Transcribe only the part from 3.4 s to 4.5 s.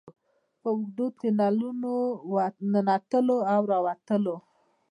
او راوتلو.